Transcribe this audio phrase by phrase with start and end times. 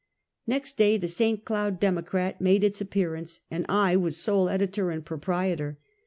[0.49, 1.37] IText day the Si.
[1.37, 5.77] Cloud Democrat made its ap pearance, and I was sole editor and proprietor.